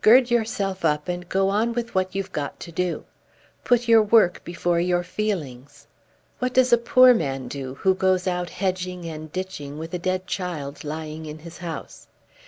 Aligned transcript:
Gird 0.00 0.28
yourself 0.28 0.84
up 0.84 1.06
and 1.08 1.28
go 1.28 1.50
on 1.50 1.72
with 1.72 1.94
what 1.94 2.12
you've 2.12 2.32
got 2.32 2.58
to 2.58 2.72
do. 2.72 3.04
Put 3.62 3.86
your 3.86 4.02
work 4.02 4.42
before 4.42 4.80
your 4.80 5.04
feelings. 5.04 5.86
What 6.40 6.52
does 6.52 6.72
a 6.72 6.78
poor 6.78 7.14
man 7.14 7.46
do, 7.46 7.74
who 7.76 7.94
goes 7.94 8.26
out 8.26 8.50
hedging 8.50 9.04
and 9.06 9.30
ditching 9.30 9.78
with 9.78 9.94
a 9.94 9.98
dead 10.00 10.26
child 10.26 10.82
lying 10.82 11.26
in 11.26 11.38
his 11.38 11.58
house? 11.58 12.08